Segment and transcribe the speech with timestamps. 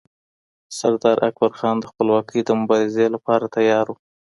[0.77, 3.95] سردار اکبرخان د خپلواکۍ د مبارزې لپاره تیار و.